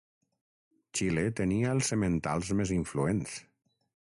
[0.99, 3.39] Xile tenia els sementals més influents.